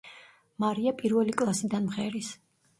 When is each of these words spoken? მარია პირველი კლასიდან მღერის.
მარია 0.63 0.95
პირველი 1.03 1.37
კლასიდან 1.43 1.89
მღერის. 1.93 2.35